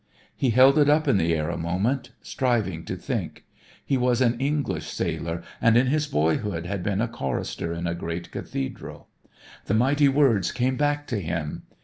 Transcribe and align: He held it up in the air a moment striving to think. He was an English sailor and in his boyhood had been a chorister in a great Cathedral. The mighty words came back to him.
He 0.35 0.49
held 0.49 0.79
it 0.79 0.89
up 0.89 1.07
in 1.07 1.17
the 1.17 1.31
air 1.31 1.51
a 1.51 1.59
moment 1.59 2.09
striving 2.23 2.83
to 2.85 2.95
think. 2.95 3.45
He 3.85 3.97
was 3.97 4.19
an 4.19 4.39
English 4.39 4.87
sailor 4.87 5.43
and 5.61 5.77
in 5.77 5.85
his 5.85 6.07
boyhood 6.07 6.65
had 6.65 6.81
been 6.81 7.01
a 7.01 7.07
chorister 7.07 7.71
in 7.71 7.85
a 7.85 7.93
great 7.93 8.31
Cathedral. 8.31 9.09
The 9.67 9.75
mighty 9.75 10.09
words 10.09 10.51
came 10.51 10.75
back 10.75 11.05
to 11.05 11.19
him. 11.21 11.65